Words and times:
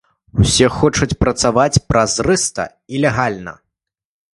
Усе 0.43 0.69
хочуць 0.77 1.17
працаваць 1.25 1.81
празрыста 1.93 2.69
і 2.97 3.07
легальна. 3.09 3.59